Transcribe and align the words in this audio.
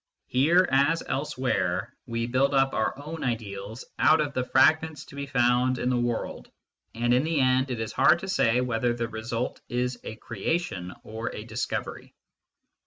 Here, 0.25 0.67
as 0.71 1.03
elsewhere, 1.07 1.95
we 2.07 2.25
build 2.25 2.55
up 2.55 2.73
our 2.73 2.97
own 3.05 3.23
ideals 3.23 3.85
out 3.99 4.19
of 4.19 4.33
the 4.33 4.43
fragments 4.43 5.05
to 5.05 5.15
be 5.15 5.27
found 5.27 5.77
in 5.77 5.91
the 5.91 5.95
world; 5.99 6.49
and 6.95 7.13
in 7.13 7.23
the 7.23 7.39
end 7.39 7.69
it 7.69 7.79
is 7.79 7.93
hard 7.93 8.17
to 8.21 8.27
say 8.27 8.61
whether 8.61 8.95
the 8.95 9.07
result 9.07 9.61
is 9.69 9.99
a 10.03 10.15
creation 10.15 10.91
or 11.03 11.31
a 11.35 11.43
discovery. 11.43 12.15